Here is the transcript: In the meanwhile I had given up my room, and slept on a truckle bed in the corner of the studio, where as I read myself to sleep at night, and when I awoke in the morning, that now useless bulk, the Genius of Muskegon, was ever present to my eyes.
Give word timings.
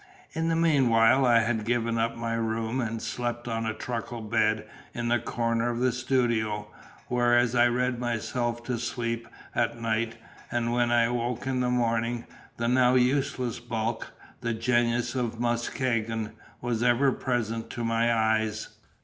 In 0.33 0.49
the 0.49 0.55
meanwhile 0.55 1.27
I 1.27 1.41
had 1.41 1.63
given 1.63 1.99
up 1.99 2.15
my 2.15 2.33
room, 2.33 2.79
and 2.81 2.99
slept 2.99 3.47
on 3.47 3.67
a 3.67 3.73
truckle 3.75 4.21
bed 4.21 4.67
in 4.95 5.09
the 5.09 5.19
corner 5.19 5.69
of 5.69 5.77
the 5.77 5.91
studio, 5.91 6.71
where 7.07 7.37
as 7.37 7.53
I 7.53 7.67
read 7.67 7.99
myself 7.99 8.63
to 8.63 8.79
sleep 8.79 9.27
at 9.53 9.79
night, 9.79 10.15
and 10.49 10.71
when 10.73 10.91
I 10.91 11.03
awoke 11.03 11.45
in 11.45 11.59
the 11.59 11.69
morning, 11.69 12.25
that 12.57 12.69
now 12.69 12.95
useless 12.95 13.59
bulk, 13.59 14.11
the 14.39 14.55
Genius 14.55 15.13
of 15.13 15.39
Muskegon, 15.39 16.31
was 16.61 16.81
ever 16.81 17.11
present 17.11 17.69
to 17.69 17.83
my 17.83 18.11
eyes. 18.11 18.69